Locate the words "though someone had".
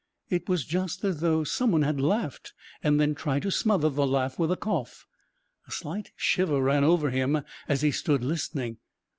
1.19-2.01